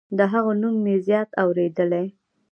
د 0.17 0.19
هغه 0.33 0.53
نوم 0.61 0.75
مې 0.83 0.95
زیات 1.07 1.29
اوریدلی 1.43 2.05